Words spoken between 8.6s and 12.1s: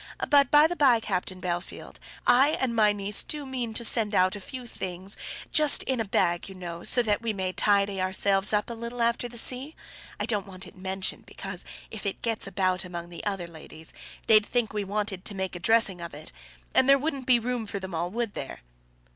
a little after the sea. I don't want it mentioned, because if